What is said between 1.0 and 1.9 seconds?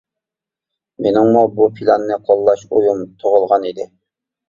مېنىڭمۇ بۇ